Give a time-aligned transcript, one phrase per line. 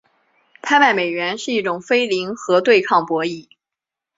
[0.63, 3.47] 拍卖美元是一种非零和对抗博弈。